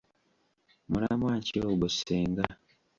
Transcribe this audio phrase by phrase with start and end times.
[0.89, 2.45] Mulamwa ki ogwo Ssenga?